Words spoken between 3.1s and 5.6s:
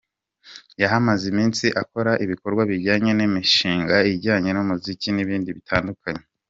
n’imishinga ijyanye n’umuziki n’ibindi